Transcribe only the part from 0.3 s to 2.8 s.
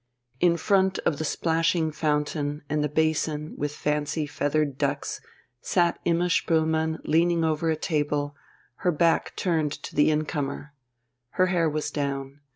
In front of the splashing fountain